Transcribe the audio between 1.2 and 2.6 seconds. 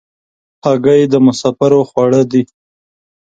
مسافرو خواړه دي.